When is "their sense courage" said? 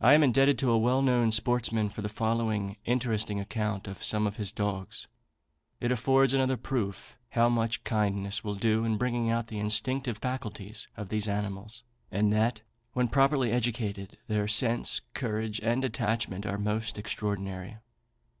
14.28-15.58